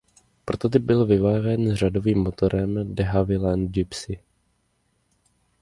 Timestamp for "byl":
0.83-1.05